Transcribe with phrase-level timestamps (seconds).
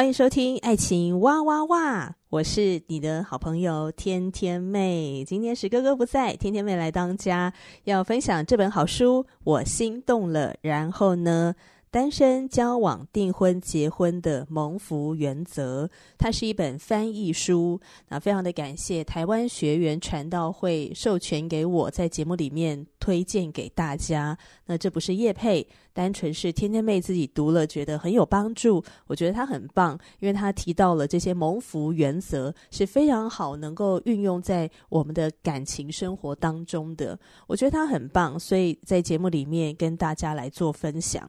[0.00, 5.22] 欢迎收听《爱情哇哇哇》，我是你的好朋友天天妹。
[5.26, 7.52] 今天是哥哥不在，天天妹来当家，
[7.84, 9.26] 要分享这本好书。
[9.44, 11.54] 我心动了，然后呢？
[11.92, 17.80] 单身交往、订婚、结婚的蒙福原则，它是一本翻译书。
[18.08, 24.38] 那非常的感谢台湾学员传道会授权给我，在节目里面推荐给大家。
[24.66, 28.80] 那这不是叶配，单纯是天天妹自己读了觉得很有帮助。
[29.08, 37.18] 我觉得它很棒，因为它提到了这些蒙福原则是非常好，能够运用在我们的感情生活当中的。
[37.48, 41.28] 我觉得它很棒，所以在节目里面跟大家来做分享。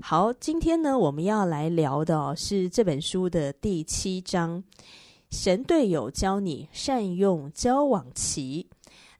[0.00, 4.62] 好，今天呢，我们要来聊的哦，是这本书的第七章，
[5.30, 8.66] 神队友教你善用交往期，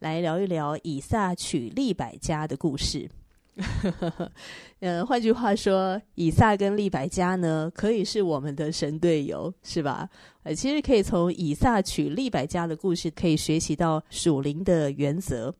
[0.01, 3.09] 来聊一聊以撒娶利百家的故事。
[4.81, 10.09] 呃，换句话说，以撒跟利百加呢，可以是我们的神队友，是吧？
[10.43, 15.55] 呃，其实可以从以撒娶利百加的故事，可以学习到属灵的原则。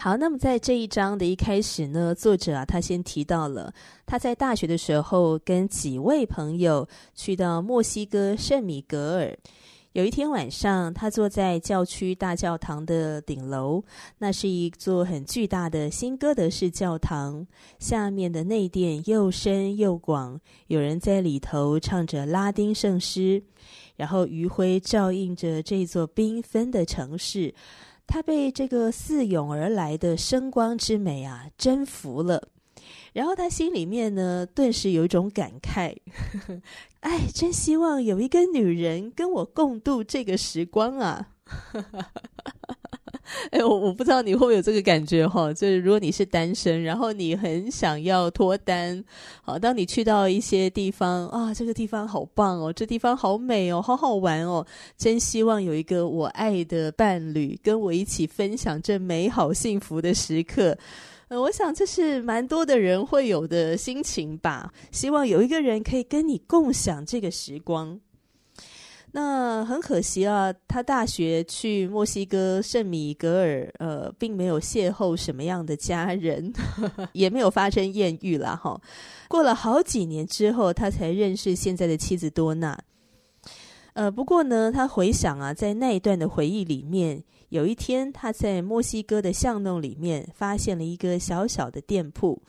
[0.00, 3.74] 好，那么在这一章的一开始呢，作者啊，他先提到了
[4.06, 9.36] 他在大学的时候跟几位朋友去到墨西哥圣米格尔。
[9.94, 13.82] 有一天晚上，他坐在教区大教堂的顶楼，
[14.18, 17.44] 那是一座很巨大的新哥德式教堂，
[17.80, 23.42] 下面的内殿又深又广，有人在里头唱着拉丁圣诗，
[23.96, 27.52] 然后余晖照映着这座缤纷的城市。
[28.08, 32.48] 他被这个四涌而来的声光之美啊征服了，
[33.12, 35.94] 然后他心里面呢顿时有一种感慨，
[36.32, 36.62] 呵呵，
[37.00, 41.28] 哎，真希望有一个女人跟我共度这个时光啊。
[43.50, 49.04] 哎，我我不知道你会不会有这个感觉哈，就是如果你是单身，然后你很想要脱单，
[49.42, 54.66] 好，当你去到一些地方啊，这个地方好棒哦，这地方好美哦，好好玩哦，
[54.96, 60.76] 真希望有一个我爱的伴侣跟我一起分享这美好幸福的时刻。
[61.28, 68.00] 呃，我想这是蛮多的人会有的心情吧，希望有一个人可以跟你共享这个时光。
[69.20, 76.52] 那很可惜啊，他大学去墨西哥圣米格尔，呃，并没有邂逅什么样的佳人，
[77.14, 78.54] 也没有发生艳遇啦。
[78.54, 78.80] 哈。
[79.26, 82.78] 过了好几年之后，他才认识现在的妻子多娜。
[83.94, 92.40] 呃，不过呢，他回想啊，在那一段的回忆里面，有一天他在墨西哥的巷弄里面发现了一个小小的店铺，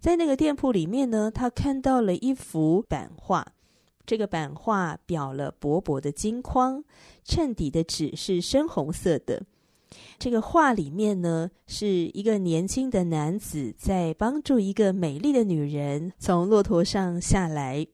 [0.00, 3.46] 在那个店铺里面呢，他看到了一幅版画。
[4.06, 6.84] 这个版画裱了薄薄的金框，
[7.24, 9.42] 衬底的纸是深红色的。
[10.18, 17.86] 这个画里面呢，是一个年轻的男子在帮助一个美丽的女人从骆驼上下来。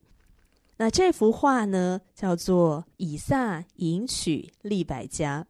[0.77, 5.45] 那这幅画呢，叫做《以撒迎娶利百加》。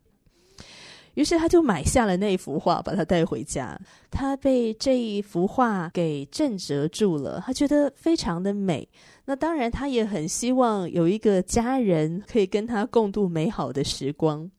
[1.16, 3.80] 于是他就买下了那幅画，把它带回家。
[4.10, 8.88] 他被这一幅画给震慑住了，他觉得非常的美。
[9.26, 14.50] 那当然，他也很希望有一个家人可以跟他共度美好的时光。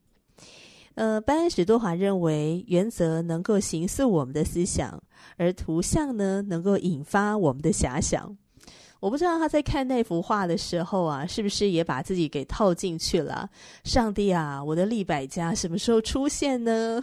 [0.94, 5.02] 呃，班恩史多华认为，原则能够形塑我们的思想，
[5.38, 8.36] 而图像呢，能够引发我们的遐想。
[9.02, 13.50] 我不知道他在看那幅画的时候啊，是不是也把自己给套进去了？
[13.82, 17.02] 上帝啊，我的利百家什么时候出现呢？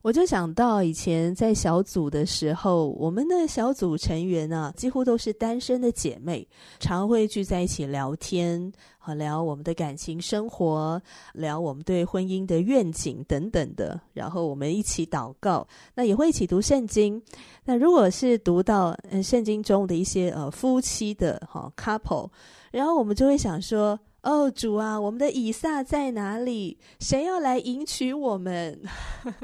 [0.00, 6.48] 我就想到以前在小组的时候，我们的小组成员啊，几乎都是单身的姐妹，
[6.80, 8.72] 常会聚在一起聊天，
[9.14, 11.00] 聊我们的感情生活，
[11.34, 14.00] 聊我们对婚姻的愿景等等的。
[14.14, 17.22] 然后我们一起祷告，那也会一起读圣经。
[17.64, 22.30] 那如果是读到嗯圣经中的一些呃夫妻的哈 couple，
[22.70, 23.98] 然后我们就会想说。
[24.22, 26.76] 哦，主啊，我们的以撒在哪里？
[26.98, 28.78] 谁要来迎娶我们？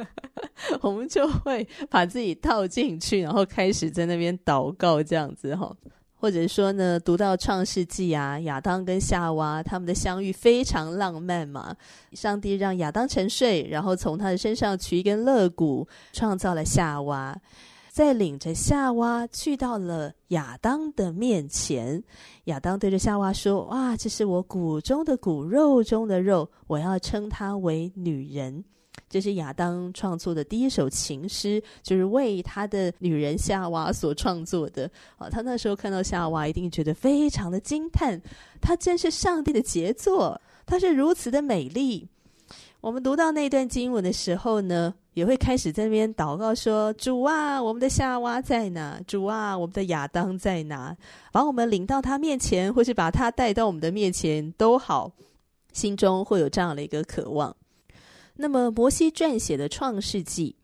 [0.82, 5.74] 我们就会把自己套进去，然后开始在那边祷告，这样子哈。
[6.24, 11.76] 或者说呢，读到创世纪啊，亚当跟夏娃他们的相遇非常浪漫嘛。
[12.12, 17.38] 上帝让亚当沉睡，然后从他的身上取一根肋骨，创造了夏娃。
[17.90, 22.02] 再领着夏娃去到了亚当的面前，
[22.44, 28.64] 亚当对着夏娃说：“哇，这是我骨中的骨，肉中的肉，我要称她为女人。”
[29.08, 34.90] 这是亚当创作的第一首情诗，就是为他的女人夏娃所创作的。
[35.16, 38.20] 啊，他那时候看到夏娃，一定觉得非常的惊叹，
[38.60, 42.08] 她真是上帝的杰作，她是如此的美丽。
[42.80, 49.00] 我们读到那段经文的时候呢，也会开始在那边祷告说：“主啊，我们的夏娃在哪？
[49.06, 50.94] 主啊，我们的亚当在哪？
[51.32, 55.12] 把我们领到他面前，或是把他带到我们的面前都好。”
[55.72, 57.56] 心中会有这样的一个渴望。
[58.36, 60.56] 那么，摩西撰写的《创世纪》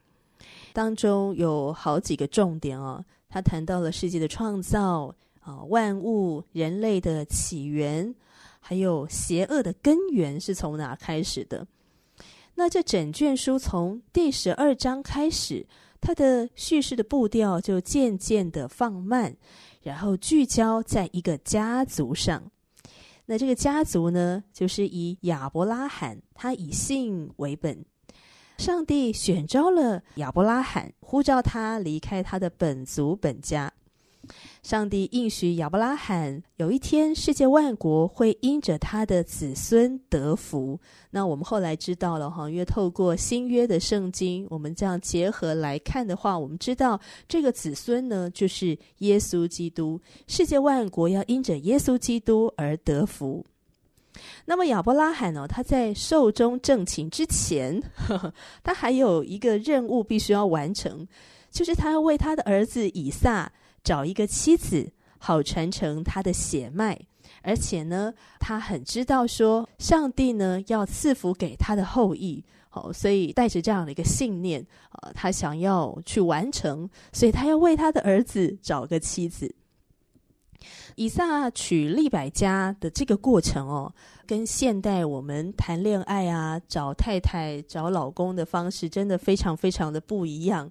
[0.72, 8.12] 当中有好几个重点哦，他谈到了世界的创造啊，万物、人类的起源，
[8.58, 11.66] 还有邪恶的根源是从哪开始的。
[12.56, 15.64] 那这整卷书从第十二章开始，
[16.00, 19.36] 它的叙事的步调就渐渐的放慢，
[19.82, 22.42] 然后聚焦在一个家族上。
[23.30, 27.84] 那这个家族呢，就是以亚伯拉罕，他以信为本。
[28.58, 33.72] 上帝选召了亚伯拉罕，呼召他离开他的本族本家。
[34.62, 40.78] 上帝应许亚伯拉罕，有一天世界万国会因着他的子孙得福。
[41.10, 50.00] 那我们后来知道了哈，因为透过新约的圣经，我们这样结合来看的话，我们知道这个子孙呢，就是耶稣基督。
[50.26, 53.44] 世界万国要因着耶稣基督而得福。
[54.44, 61.06] 那么亚伯拉罕呢，他在寿终正寝之前呵呵， 他还有一个任务必须要完成，
[61.50, 63.50] 就是他要为他的儿子以撒。
[63.82, 66.98] 找一个妻子，好传承他的血脉，
[67.42, 79.54] 而且呢，他很知道说，上帝呢要赐福给他的后裔，好，所以带着这样的一个信念，啊，他想要去完成，所以他要为他的儿子找个妻子。
[80.96, 83.90] 以撒娶利百加的这个过程哦，
[84.26, 90.70] 跟现代我们谈恋爱啊、找太太、找老公的方式，真的非常非常的不一样。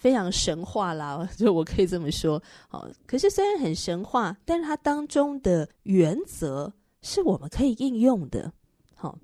[0.00, 2.42] 非常神话啦， 就我可以这么说。
[2.70, 8.50] 哦，可是虽然很神话，但是它当中的原则是我们可以应用的。
[8.94, 9.18] 好，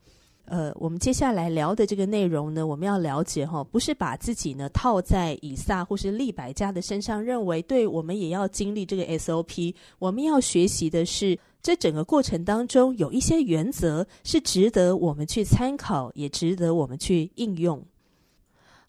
[0.45, 9.75] 呃，我们接下来聊的这个内容呢，我们要了解哈，不是把自己呢套在以撒或是利百加的身上，认为对我们也要经历这个 SOP。
[9.99, 17.83] 我们要学习的是，这整个过程当中有一些原则是值得我们去参考，也值得我们去应用。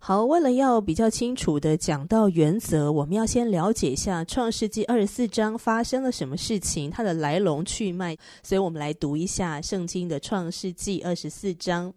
[0.08, 8.16] 好，为了要比较清楚的讲到原则，我们要先了解一下《创世纪》二十四章发生了什么事情，它的来龙去脉。
[8.42, 11.94] 所以我们来读一下圣经的《创世纪》二十四章。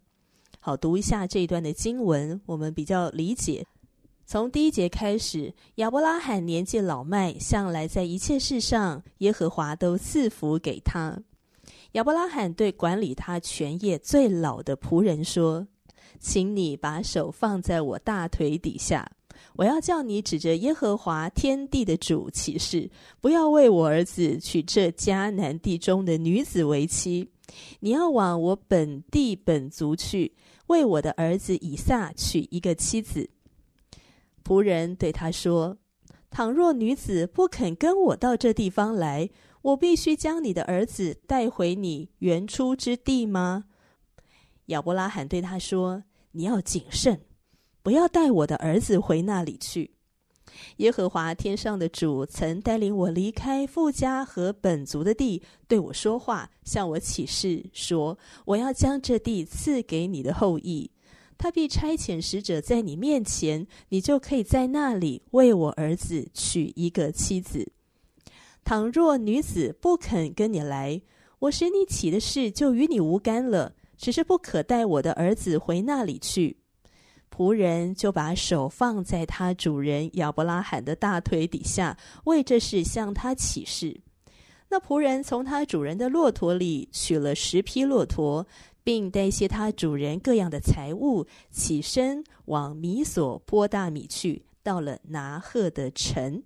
[0.59, 3.65] 好，读一下这一段的经文，我们比较理解。
[4.27, 11.17] 从第一节开始，亚伯拉罕年纪老迈，向来在一切事上，耶和华都赐福给他。
[11.93, 15.69] 亚伯拉罕对管理他全业最老的仆人说。
[16.21, 19.11] 请你把手放在我大腿底下，
[19.57, 22.91] 我要叫你指着耶和华天地的主起誓，
[23.23, 27.31] 不要为我儿子娶这迦南地中的女子为妻。
[27.81, 30.37] 你要往我本地本族去，
[30.67, 33.31] 为我的儿子以撒娶一个妻子。
[34.45, 35.79] 仆人对他说
[36.31, 39.31] ：“倘若女子不肯跟我到这地方来，
[39.63, 43.65] 我必须将你的儿子带回你原初之地吗？”
[44.67, 46.05] 亚伯拉罕对他说。
[46.33, 47.21] 你要谨慎，
[47.83, 49.93] 不要带我的儿子回那里去。
[50.79, 60.91] 耶和华天上的主曾带领我离开富家和本族的地，对我说话，向我起誓说：我要将这地赐给你的后裔。
[61.39, 67.73] 他必差遣使者在你面前，你就可以在那里为我儿子娶一个妻子。
[68.63, 71.01] 倘若女子不肯跟你来，
[71.39, 73.75] 我使你起的事就与你无干了。
[74.01, 76.57] 只是不可带我的儿子回那里去。
[77.31, 84.01] 仆人就把手放在他主人亚伯拉罕的大腿底下，为这事向他起誓。
[84.71, 88.47] 那仆人从他主人的骆驼里取了十匹骆驼，
[88.83, 96.43] 并带些他主人各样的财物，起身往米所波大米去，到了拿鹤的城。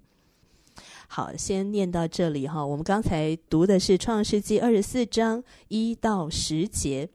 [1.06, 2.64] 好，先念到这里哈。
[2.64, 7.08] 我们刚才读的是《创世纪》二十四章一到十节。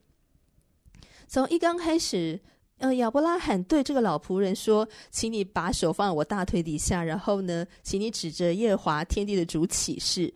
[1.29, 2.39] 从一刚开始，
[2.79, 10.33] 呃，亚伯拉罕对这个老仆人说：“请你把手放在我大腿底下，然后呢，请你指着耶和华天地的主起誓，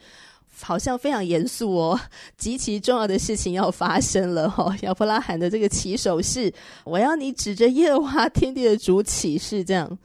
[0.62, 2.00] 好像非常严肃哦，
[2.38, 9.98] 极其重要的事情要发生了哦。”亚伯拉罕的这个起手式，我要你指着耶和华天地的主起誓，这样。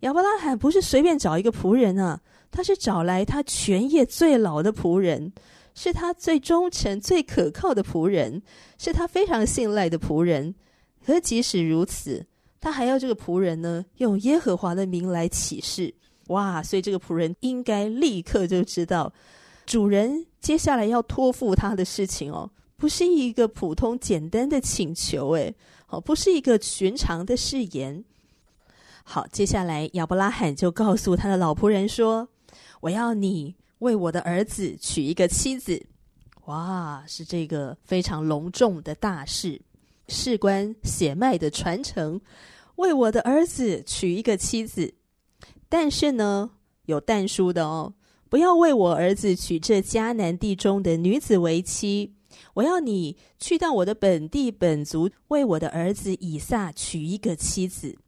[0.00, 5.32] 亚伯拉罕不是随便找一个仆人啊，他是找来他全业最老的仆人，
[5.76, 8.42] 是他最忠诚、最可靠的仆人，
[8.78, 10.52] 是他非常信赖的仆人。
[11.04, 12.26] 可即使如此，
[12.60, 15.94] 他还要这个仆人呢，用耶和华的名来起誓。
[16.28, 16.60] 哇！
[16.60, 19.12] 所以这个仆人应该立刻就知道，
[19.64, 25.54] 主人接下来要托付他的事情哦，不是一个普通简单的请求，诶，
[25.86, 28.02] 好，不是一个寻常的誓言。
[29.04, 32.28] 好，接下来亚伯拉罕就告诉他的老仆人说
[32.82, 35.86] ：“我要你为我的儿子娶一个妻子。”
[36.46, 39.60] 哇，是这个非常隆重的大事。
[40.08, 42.20] 事关血脉的传承，
[42.76, 44.94] 为我的儿子娶一个妻子，
[45.68, 46.52] 但是呢，
[46.84, 47.94] 有但书的哦，
[48.28, 52.14] 不要为我儿子娶这迦南地中的女子为妻。
[52.54, 57.98] 我要你去到我的本地本族，为我的儿子以撒娶一个妻子。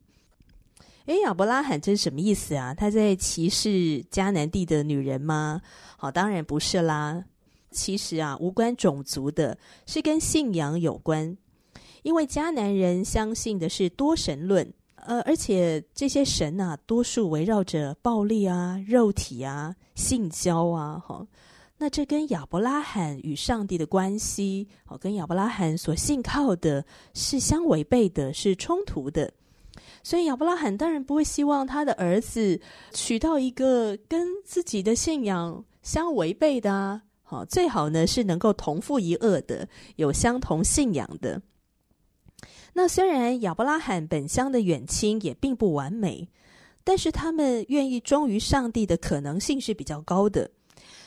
[1.08, 2.74] 诶，亚伯拉罕这是什么意思啊？
[2.74, 5.58] 他在歧视迦南地的女人吗？
[5.96, 7.24] 好，当然不是啦。
[7.70, 11.34] 其实啊，无关种族的，是跟信仰有关。
[12.02, 21.26] 因为迦南人相信的是多神论，呃，而且这些神呐、多数围绕着暴力啊、肉体啊、性交啊，哈，
[21.78, 26.84] 那这跟亚伯拉罕与上帝的关系，哦，跟亚伯拉罕所信靠的
[27.14, 29.32] 是相违背的，是冲突的，
[30.08, 32.58] 所以亚伯拉罕当然不会希望他的儿子
[32.94, 41.42] 娶到一个跟自己的信仰相违背的啊，好，最好呢是能够同父异母的，有相同信仰的。
[42.72, 46.30] 那虽然亚伯拉罕本乡的远亲也并不完美，
[46.82, 50.50] 但是他们愿意忠于上帝的可能性是比较高的，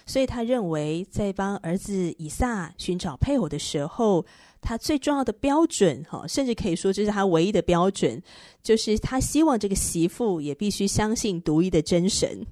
[0.06, 4.26] 所以他认为在帮儿子以撒寻找配偶的时候，
[4.60, 8.22] 他最重要的标准，哈，甚至可以说这是他唯一的标准，
[8.62, 12.46] 就是他希望这个媳妇也必须相信独一的真神。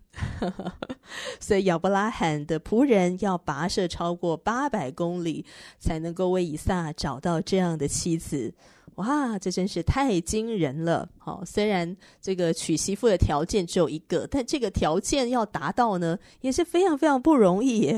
[1.40, 5.46] 所以亚伯拉罕的仆人要跋涉超过八百公里，
[5.80, 8.54] 才能够为以撒找到这样的妻子。
[9.00, 11.08] 哇，这真是太惊人了！
[11.18, 17.98] 好，虽然这个娶媳妇的条件只有一个，但这个条件要达到呢，也是非常非常不容易，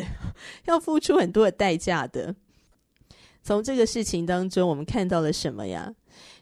[0.65, 2.35] 要付出很多的代价的。
[3.41, 5.91] 从这个事情当中，我们看到了什么呀？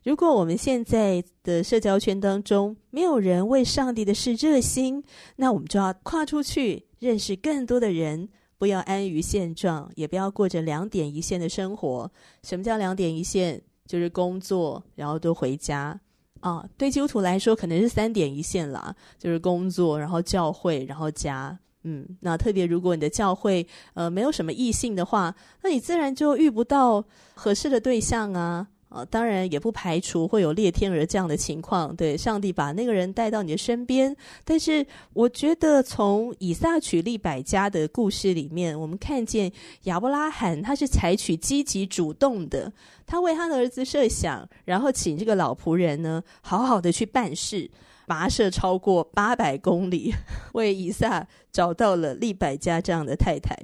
[0.03, 5.01] 如果我们现在的社交圈当中没有人为上帝的事热心，
[5.37, 12.11] 那我们就要跨出去认识更多的人，不要安于现状，也不要过着两点一线的生活。
[12.43, 13.61] 什么叫两点一线？
[13.89, 15.99] 就是工作，然后都回家
[16.41, 16.63] 啊。
[16.77, 21.57] 对基督徒来说，可能是三点一线啦，就是工作，然后教会，然后家。
[21.83, 23.65] 嗯，那特别如果你的教会
[23.95, 27.03] 呃没有什么异性的话，那你自然就遇不到
[27.33, 28.67] 合适的对象啊。
[28.89, 34.15] 啊，当然也不排除会有裂天鹅这样的情况，对，上帝把那个人带到你的身边。
[34.43, 39.51] 但是，我觉得从以撒娶利百家的故事里面，我们看见
[39.83, 42.73] 亚伯拉罕他是采取积极主动的，
[43.05, 47.69] 他为他的儿子设想，然后请这个老仆人呢，好好的去办事，
[48.07, 50.11] 跋涉超过八百公里，
[50.53, 53.55] 为以撒找到了利百加这样的太太，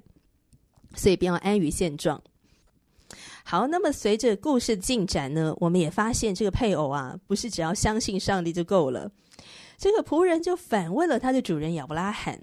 [0.94, 2.22] 所以不要安于现状。
[3.48, 9.12] 好，那么随着故事进展呢，我们也发现这个配偶啊，不是只要相信上帝就够了。
[9.78, 12.42] 这个仆人就反问了他的主人亚伯拉罕：“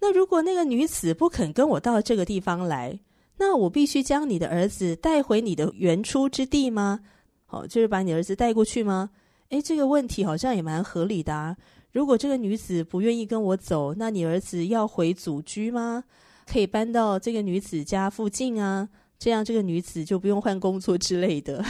[0.00, 3.00] 那如果那个女子不肯跟我到这个地方来，
[3.38, 7.00] 那我必须将你的儿子带回你的原初之地吗？
[7.46, 9.08] 好，就是把你儿子带过去吗？
[9.48, 11.56] 诶，这个问题好像也蛮合理的啊。
[11.90, 16.04] 如果这个女子不愿意跟我走，那你儿子要回祖居吗？
[16.46, 21.64] 可以搬到这个女子家附近啊。”这样，这个女子就不用换工作之类的，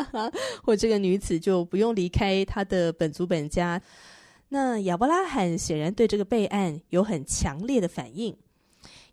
[0.64, 3.80] 或这个女子就不用离开她的本族本家。
[4.48, 8.34] 那亚伯拉罕显然对这个备案有很强烈的反应。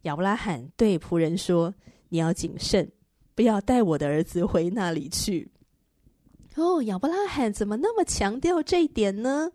[0.03, 1.73] 亚伯拉罕对仆人说
[2.09, 2.89] ：“你要谨慎，
[3.35, 5.51] 不要带我的儿子回那里去。”
[6.55, 9.51] 哦，亚伯拉罕怎么那么强调这一点呢？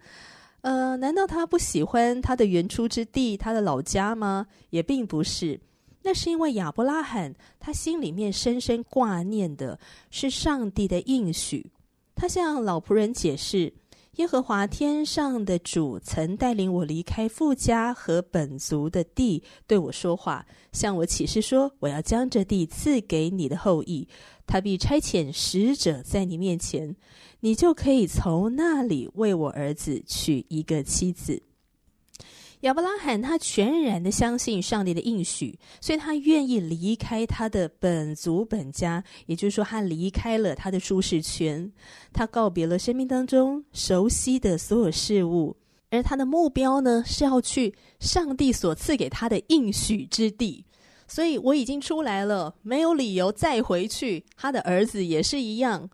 [0.62, 4.48] 呃，难道他不喜欢他的原初之地，他的老家吗？
[4.70, 5.60] 也并不是。
[6.02, 9.78] 那是因为亚伯拉罕他心里面深深挂念的
[10.10, 11.70] 是上帝的应许。
[12.14, 13.72] 他向老仆人解释：
[14.16, 24.08] 耶和华天上的主曾带领我离开父家和本族的地，对我说话，向我启示说：我要将这地赐给你的后裔，
[24.46, 26.96] 他必差遣使者在你面前，
[27.40, 31.42] 你就可以从那里为我儿子娶一个妻子。
[32.62, 41.70] 亚伯拉罕他全然的相信上帝的应许，所以他愿意离开他的本族本家，也就是说，他离开了他的舒适圈，
[42.12, 45.56] 他告别了生命当中熟悉的所有事物，
[45.90, 50.64] 而他的目标呢，是要去上帝所赐给他的应许之地。
[51.06, 54.24] 所以我已经出来了，没有理由再回去。
[54.36, 55.88] 他的儿子也是一样，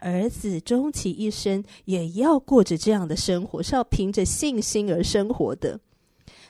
[0.00, 5.78] 儿子终其一生也要过着这样的生活，是要凭着信心而生活的。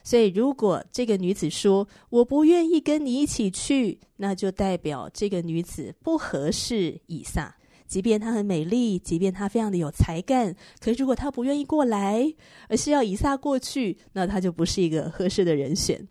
[0.03, 7.57] 所以，如果这个女子说我不愿意跟你一起去，那就代表这个女子不合适以撒。
[7.87, 12.33] 即便她很美丽，即便她非常的有才干，可是如果她不愿意过来，
[12.69, 16.07] 而是要以撒过去，那她就不是一个合适的人选。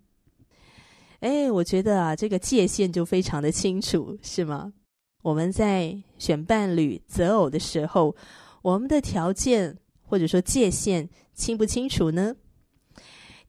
[1.22, 4.74] 哎，我觉得啊，这个界限就非常的清楚，是吗？
[5.22, 8.15] 我们在选伴侣择偶的时候，
[8.62, 12.36] 我们的条件或者说界限清不清楚呢？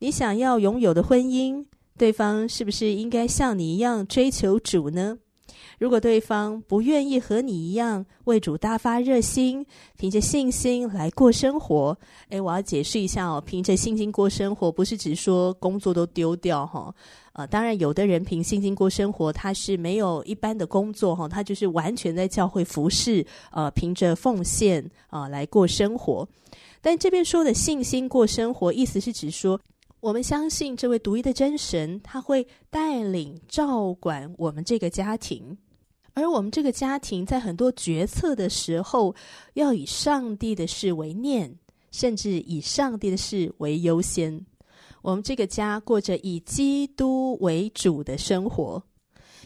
[0.03, 1.67] 你想要拥有的婚姻，
[1.99, 5.19] 对方是不是应该像你一样追求主呢？
[5.79, 9.67] 如果对方不愿意和你一样为主大发热心，
[9.99, 11.99] 凭着信心来过生活，
[12.31, 16.95] 诶，我要解释一下哦，凭着信心过生活，不是只说工作都丢掉哈。
[17.35, 26.27] 呃，当然，有的人凭信心过生活，他是没有一般的工作哈，他就是完全在教会服侍，呃，凭着奉献啊，来过生活。
[26.81, 29.61] 但这边说的信心过生活，意思是指说，
[30.01, 35.59] 我们相信这位独一的真神，他会带领照管我们这个家庭，
[36.15, 39.15] 而我们这个家庭在很多决策的时候，
[39.55, 41.55] 要以上帝的事为念，
[41.91, 44.47] 甚至以上帝的事为优先。
[45.03, 48.83] 我们这个家过着以基督为主的生活。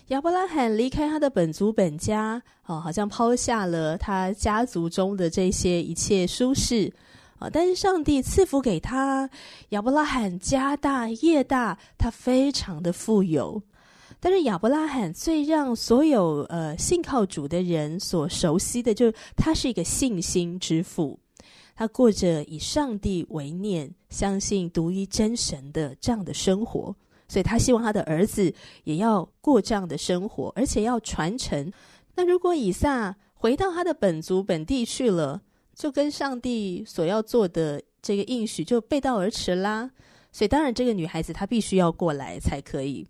[0.09, 6.93] 亚伯拉罕离开他的本族本家，哦，好像抛下了他家族中的这些一切舒适。
[7.39, 7.51] 啊！
[7.51, 9.29] 但是上帝赐福给他，
[9.71, 13.63] 亚伯拉罕家大业大，他非常的富有。
[14.21, 21.19] 但是亚伯拉罕最让所有呃信靠主的人所熟悉的，就是他是一个信心之父，
[21.75, 26.97] 他过着以上帝为念、相信独一真神的这样的生活，
[27.29, 31.71] 所以他希望他的儿子也要过这样的生活，而且要传承。
[32.15, 35.43] 那如果以撒回到他的本族本地去了，
[35.75, 39.91] 就跟上帝所要做的这个应许就背道而驰啦，
[40.33, 43.07] 所以当然这个女孩子她必须要过来才可以。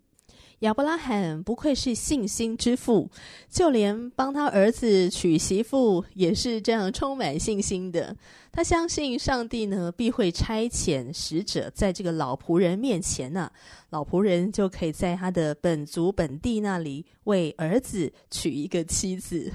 [0.61, 3.11] 亚伯拉罕不愧是信心之父，
[3.51, 8.17] 就连帮他儿子娶媳妇也是这样充满信心的。
[8.51, 13.53] 他相信上帝呢必会差遣使者在这个老仆人面前呢、啊，
[13.91, 19.53] 老仆人就可以在他的本族本地那里为儿子娶一个妻子。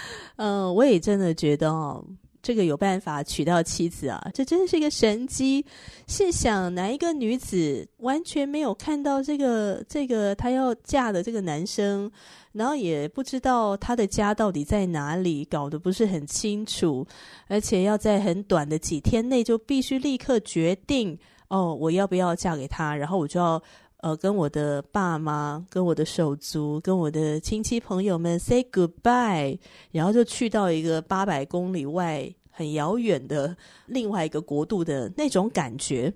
[0.36, 2.04] 嗯，我也真的觉得哦，
[2.40, 5.64] 这个有办法娶到妻子啊，这真的是一个神机。
[6.06, 12.10] 试想，哪一个女子完全没有看到这个这个她要嫁的这个男生，
[12.52, 17.06] 然后也不知道他的家到底在哪里，搞得不是很清楚，
[17.48, 23.62] 而且要在很短的几天内就必须立刻决定哦，我要不要嫁给他，然后我就要。
[23.98, 29.58] 呃，跟我的爸妈、跟我的手足、跟我的亲戚朋友们 say goodbye，
[29.90, 33.56] 然后就去到一个八百公里外很遥远的
[33.86, 36.14] 另外一个国度的那种感觉。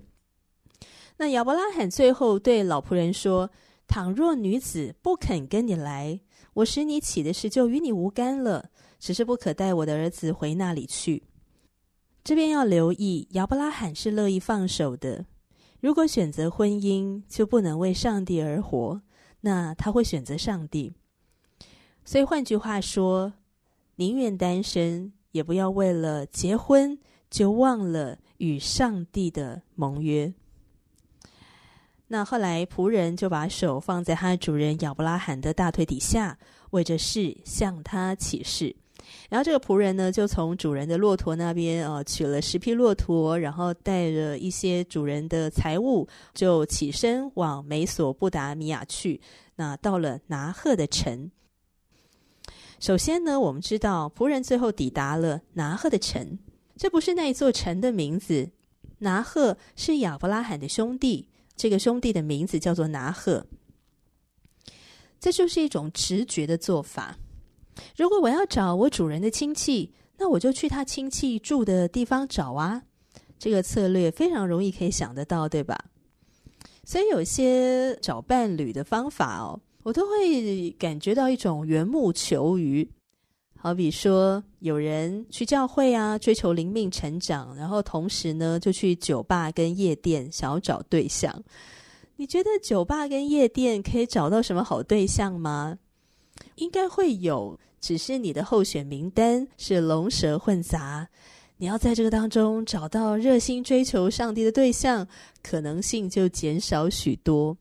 [1.17, 3.49] 那亚伯拉罕最后对老仆人说
[3.85, 6.21] ：“倘若女子不肯跟你来，
[6.53, 11.23] 我使你起的事就与你无干了，只是不可带我的儿子回那里去。”
[12.23, 15.25] 这边要留意，亚伯拉罕是乐意放手的。
[15.83, 19.01] 如果选择婚姻，就不能为上帝而活，
[19.41, 20.93] 那他会选择上帝。
[22.05, 23.33] 所以换句话说，
[23.97, 26.97] 宁愿单身，也不要为了结婚
[27.29, 30.33] 就忘了与上帝的盟约。
[32.07, 38.73] 那后来仆人就把手放在他主人亚伯拉罕的大腿底下，为这事向他起誓。
[39.29, 49.19] 然后这个仆人呢，就从主人的骆驼那边啊、呃、取了十匹骆驼，然后带着一些主人的财物，就起身往美索不达米亚去。
[49.55, 51.31] 那到了拿鹤的城。
[52.79, 56.37] 首先呢，我们知道仆人最后抵达了拿鹤的城，
[56.75, 58.51] 这不是那一座城的名字。
[58.99, 63.45] 拿鹤是亚伯拉罕的兄弟，这个兄弟的名字叫做拿鹤。
[65.19, 67.17] 这就是一种直觉的做法。
[67.97, 72.83] 如果我要找我主人的亲戚，那我就去他亲戚住的地方找啊。
[73.39, 75.77] 这个策略非常容易可以想得到，对吧？
[76.85, 82.89] 所以有些找伴侣的方法哦，我都会感觉到一种缘木求鱼。
[83.57, 91.33] 好比说，有人去教会啊，追求灵命成长，然后同时呢，就去酒吧跟夜店想要找对象。
[92.17, 95.77] 你觉得酒吧跟夜店可以找到什么好对象吗？
[96.55, 101.07] 应该会有，只是你的候选名单是龙蛇混杂。
[101.57, 105.07] 你要在这个当中找到热心追求上帝的对象，
[105.41, 107.55] 可能性就减少许多。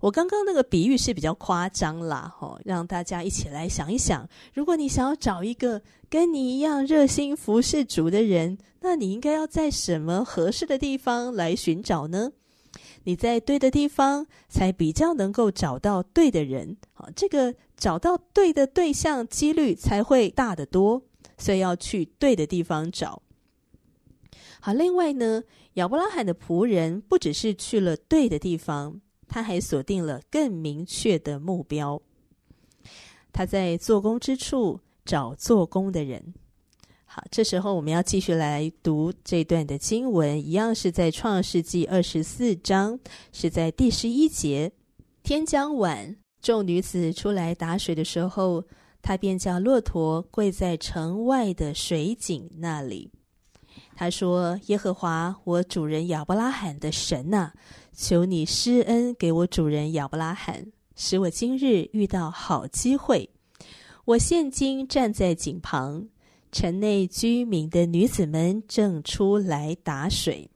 [0.00, 5.80] 我刚刚那个比喻是比较夸张啦，吼，让大家一起来想一想：如果你想要找一个
[6.10, 12.30] 跟你一样热心服侍主的人，那你应该要在什么合适的地方来寻找呢？
[13.04, 16.76] 你在对的地方，才比较能够找到对的人。
[16.92, 21.02] 好，这个找到对的对象几率才会大得多，
[21.38, 23.22] 所以要去对的地方找。
[24.60, 25.42] 好，另外呢，
[25.74, 29.00] 亚伯拉罕的仆人不只是去了对的地方。
[29.28, 32.00] 他还锁定了更明确的目标。
[33.32, 36.32] 他在做工之处找做工的人。
[37.16, 43.00] 好，这时候我们要继续来读这段的经文，一样是在创世纪二十四章，
[43.32, 44.70] 是在第十一节。
[45.22, 48.62] 天将晚，众女子出来打水的时候，
[49.00, 53.10] 他便叫骆驼跪在城外的水井那里。
[53.94, 57.50] 他说：“耶和华，我主人亚伯拉罕的神呐、
[57.94, 63.30] 求你施恩给我主人亚伯拉罕，使我今日遇到好机会。
[64.04, 66.08] 我现今站在井旁，
[66.50, 70.50] 城内居民的女子们正出来打水。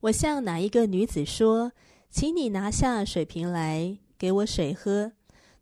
[0.00, 1.72] 我向哪一个女子说，
[2.10, 5.12] 请你拿下水瓶来给我水喝？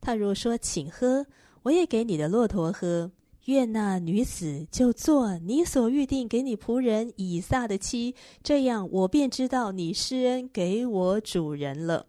[0.01, 1.27] 她若说请喝，
[1.64, 3.12] 我也给你的骆驼喝。”
[3.49, 12.05] 愿那女子就做你所预定给你仆人以撒的妻，这样我便知道你施恩给我主人了。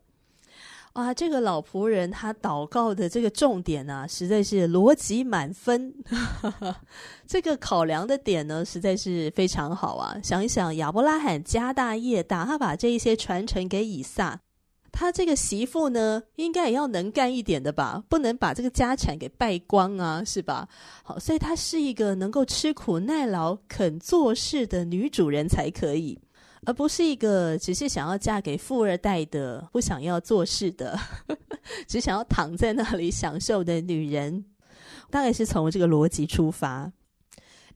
[0.94, 5.94] 啊，这个老仆人他祷告的这个重点啊，实在是逻辑满分。
[7.28, 10.18] 这个考量的点呢，实在是非常好啊！
[10.24, 14.40] 想一想，亚伯拉罕家大业大，他把这一些传承给以撒。
[14.92, 20.68] 他这个媳妇呢，应该也要能干一点的吧，不能把这个家产给败光啊，是吧？
[21.04, 26.20] 好，所以她是一个能够吃苦耐劳、肯做事的女主人才可以，
[26.66, 31.00] 而不是一个只是想要嫁给富二代的、不想要做事的、
[31.88, 34.46] 只想要躺在那里享受的女人。
[35.12, 36.92] 大概是从这个逻辑出发。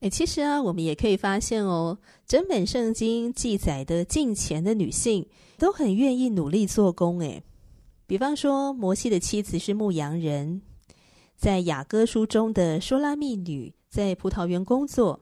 [0.02, 5.26] 诶，其实啊，我们也可以发现哦，整本圣经记载的近前的女性
[5.58, 7.22] 都很愿意努力做工。
[7.22, 7.42] 诶，
[8.06, 10.62] 比方说，摩西的妻子是牧羊人，
[11.36, 15.22] 在雅歌书中的说拉密女在葡萄园工作，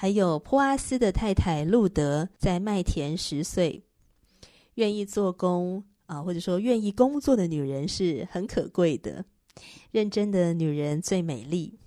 [0.00, 3.84] 还有波阿斯的太太路德在麦田十岁，
[4.76, 9.22] 愿意做工啊，或者说愿意工作的女人是很可贵的，
[9.90, 11.78] 认真的女人最美丽。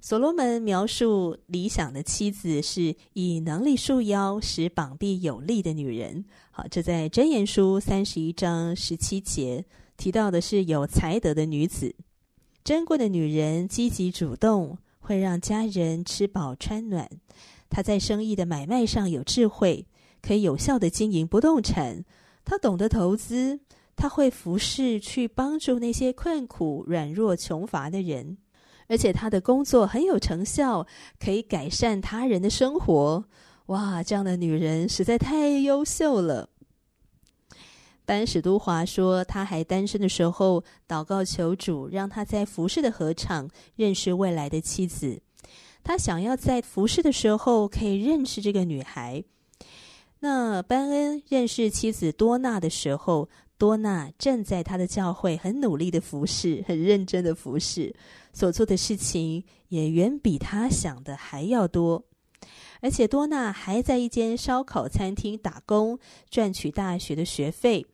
[0.00, 6.24] 所罗门描述理想的妻子是以能力束腰，使膀臂有力的女人。
[6.52, 9.64] 好，这在箴言书三十一章十七节
[9.96, 11.96] 提到的是有才德的女子。
[12.62, 17.08] 珍贵的女人积极主动，会让家人吃饱穿暖。
[17.68, 19.86] 她在生意的买卖上有智慧，
[20.22, 22.02] 可以有效的经营不动产。
[22.42, 23.60] 她懂得投资，
[23.94, 28.38] 她会服侍去帮助那些困苦、软弱、穷乏的人。
[28.86, 30.86] 而且他的工作很有成效，
[31.18, 33.24] 可以改善他人的生活。
[33.66, 36.50] 哇，这样的女人实在太优秀了。
[38.06, 45.22] 班史都华说，他还单身的时候，祷告求主，让他在服侍的合场认识未来的妻子。
[45.82, 49.24] 他想要在服侍的时候可以认识这个女孩。
[50.20, 57.94] 那班恩认识妻子多娜的时候，多娜正在他的教会很努力的服侍，很认真的服侍。
[58.32, 62.02] 所做的事情也远比他想的还要多，
[62.84, 67.86] 而且多娜还在一间烧烤餐厅打工，赚取大学的学费。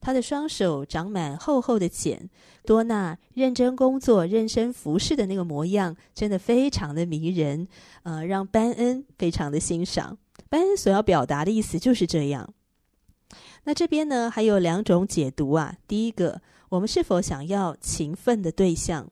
[0.00, 2.30] 他的双手长满厚厚的茧，
[2.64, 7.68] 多娜认真工作、认真服侍的那个模样，真的非常的迷人，
[8.04, 10.16] 呃，让班恩非常的欣赏。
[10.48, 12.54] 班恩所要表达的意思就是这样。
[13.64, 15.76] 那这边呢，还有两种解读啊。
[15.86, 19.10] 第一个，我们是否想要勤奋的对象？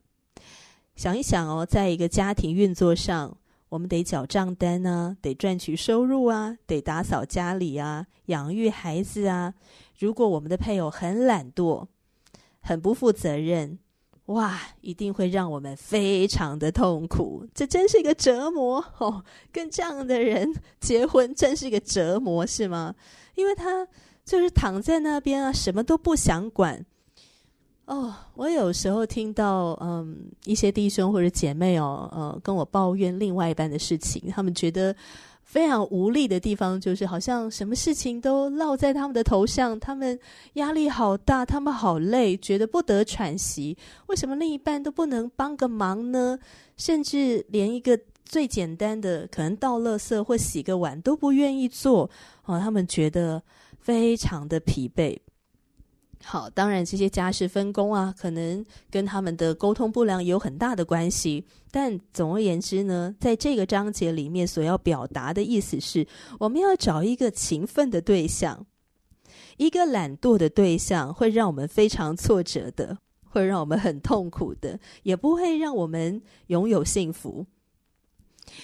[0.94, 3.36] 想一想哦，在一个家庭运作上，
[3.68, 9.54] 我们得缴账单啊，得赚取收入啊，得打扫家里啊，养育孩子啊。
[9.98, 11.86] 如果我们的配偶很懒惰、
[12.60, 13.78] 很不负责任，
[14.26, 19.24] 哇，一定会让我们非常的痛苦，这真是一个折磨哦！
[19.52, 22.94] 跟这样的人结婚，真是一个折磨，是吗？
[23.34, 23.86] 因为他
[24.24, 26.84] 就是躺在那边啊，什么都不想管。
[27.86, 34.94] 哦，我有时候听到嗯一些弟兄或者姐妹哦，呃，跟我抱怨另外一半的事情，他们觉得。
[35.46, 40.18] 非常无力的地方，就是好像什么事情都落在他们的头上，他们
[40.54, 43.78] 压力好大，他们好累，觉得不得喘息。
[44.08, 46.36] 为什么另一半都不能帮个忙呢？
[46.76, 52.10] 甚至连一个最简单的，可能倒垃圾或洗个碗都不愿意做，
[52.46, 53.40] 哦，他们觉得
[53.78, 55.16] 非常的疲惫。
[56.24, 61.44] 好，当然这些家事分工啊，可能跟他们的沟通不良有很大的关系。
[61.70, 66.06] 但总而言之呢，在这个章节里面所要表达的意思是，
[66.40, 68.66] 我们要找一个勤奋的对象，
[69.56, 72.98] 一个懒惰的对象会让我们非常挫折的，
[73.28, 77.46] 会让我们很痛苦的，也不会让我们拥有幸福。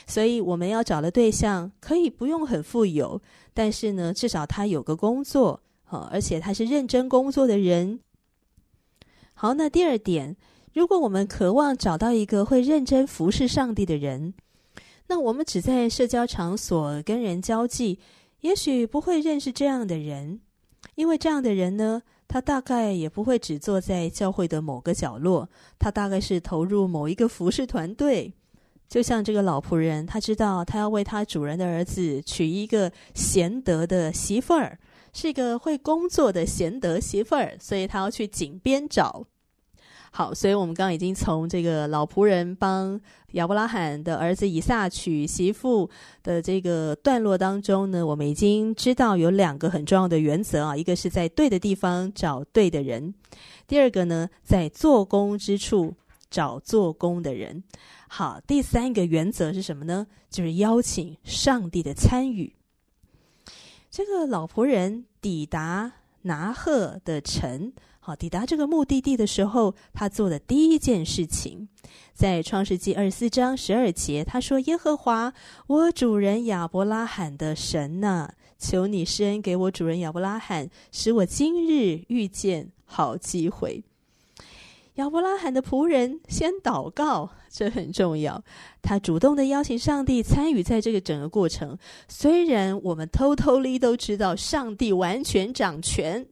[0.06, 3.20] 所以我们要找的对象可以不用很富有，
[3.54, 5.60] 但是呢，至少他有个工作。
[5.98, 8.00] 而且他是认真工作的人。
[9.34, 10.36] 好，那第二点，
[10.72, 14.34] 如果我们渴望找到一个会认真服侍上帝的人，
[15.08, 17.98] 那我们只在社交场所跟人交际，
[18.40, 20.40] 也许不会认识这样的人，
[20.94, 28.32] 因为这样的人呢，他大概也不会只坐在教会的某个角落，他大概是投入某一个服侍团队。
[28.88, 34.78] 就像这个老仆人，他知道他要为他主人的儿子娶一个贤德的媳妇儿。
[35.12, 39.24] 是一个会工作的贤德媳妇儿，所以他要去井边找。
[40.14, 43.00] 好，所以我们刚刚已经从这个老仆人帮
[43.32, 45.88] 亚伯拉罕的儿子以撒娶媳妇
[46.22, 53.14] 的这个段落当中呢，我们已经知道有两个很重要的原则啊，一个是在对的地方找对的人，
[53.66, 55.94] 第二个呢，在做工之处
[56.28, 57.64] 找做工的人。
[58.06, 60.06] 好，第三个原则是什么呢？
[60.28, 62.54] 就是邀请上帝的参与。
[63.92, 71.68] 这个老仆人抵达拿鹤的城，好，抵达这个目的地的时候，他做的第一件事情，
[72.14, 75.34] 在创世记二十四章十二节，他说：“耶和华，
[75.66, 83.84] 我主人亚伯拉罕的神呐，求你施恩给我主人亚伯拉罕，使我今日遇见好机会。”
[84.96, 88.44] 亚伯拉罕的仆人先祷告，这很重要。
[88.82, 91.78] 他主动的邀请上帝参与在这个整个过程。
[92.08, 96.26] 虽然我们偷偷里都知道上帝完全掌权，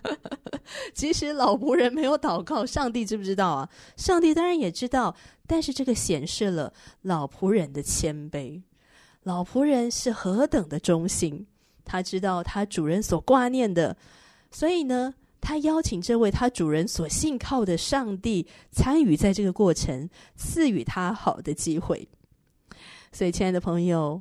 [0.92, 3.70] 即使老仆人没有祷告，上帝知不知道啊？
[3.96, 8.60] 上帝当然也知道，但是这个显示了老仆人的谦卑。
[9.22, 11.46] 老仆人是何等的忠心，
[11.86, 13.96] 他知道他主人所挂念的，
[14.50, 22.08] 所以呢，他邀请这位他主人所信靠的上帝参与在这个过程，赐予他好的机会。
[23.12, 24.20] 所以，亲爱的朋友，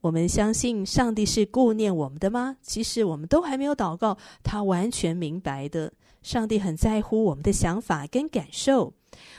[0.00, 2.56] 我们相信上帝是顾念我们的吗？
[2.60, 5.92] 其实我们都还没有祷告，他完全明白的。
[6.22, 8.92] 上帝很在乎我们的想法跟感受，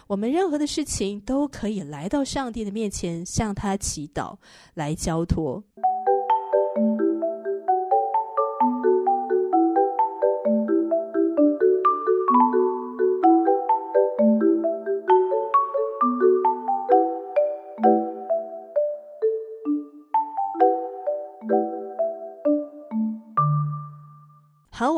[0.08, 4.38] 我们任何的事情都可以来到上帝的面前，向他祈祷，
[4.74, 5.64] 来交托。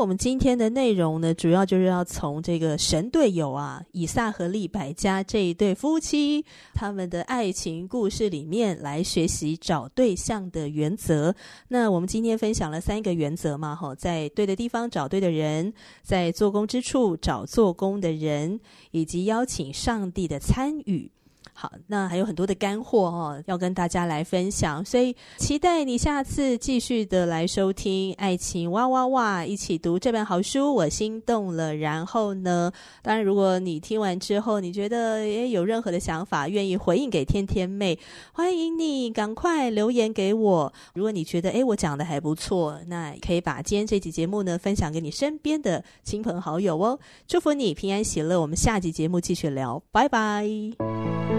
[0.04, 11.34] 我们今天的内容呢，主要就是要从这个神队友啊，以撒和利百加这一对夫妻他们的爱情故事里面来学习找对象的原则。
[11.70, 18.60] 那我们今天分享了三个原则嘛，哈，在对的地方找对的人，在做工之处找做工的人，
[18.92, 21.10] 以及邀请上帝的参与。
[21.52, 31.76] 好，那还有很多的干货哦，要跟大家来分享，所以期待你下次继续的来收听《爱情哇哇哇》，一起读这本好书，我心动了。
[31.76, 37.98] 然后呢，当然，如果你听完之后，你觉得也有任何的想法，愿意回应给天天妹，
[38.34, 40.74] 欢迎你赶快留言给我。
[40.94, 47.00] 如果你觉得诶，我讲的还不错，那可以把今天这集节目呢分享给你身边的亲朋好友哦。
[47.28, 51.33] 祝福你平安喜乐，我们下集节目继续聊，拜拜。